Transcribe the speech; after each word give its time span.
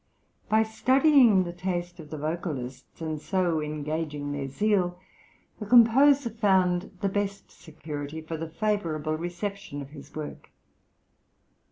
By 0.49 0.63
studying 0.63 1.43
the 1.43 1.53
taste 1.53 1.99
of 1.99 2.09
the 2.09 2.17
vocalists 2.17 3.01
and 3.03 3.21
so 3.21 3.61
engaging 3.61 4.31
their 4.31 4.47
zeal, 4.47 4.99
the 5.59 5.67
composer 5.67 6.31
found 6.31 6.97
the 7.01 7.07
best 7.07 7.51
security 7.51 8.19
for 8.19 8.35
the 8.35 8.49
favourable 8.49 9.15
reception 9.15 9.79
of 9.79 9.91
his 9.91 10.15
work. 10.15 10.49